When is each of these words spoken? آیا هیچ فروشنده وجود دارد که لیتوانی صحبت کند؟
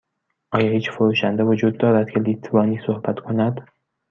آیا 0.51 0.71
هیچ 0.71 0.89
فروشنده 0.91 1.43
وجود 1.43 1.77
دارد 1.77 2.09
که 2.09 2.19
لیتوانی 2.19 2.79
صحبت 2.87 3.19
کند؟ 3.19 3.65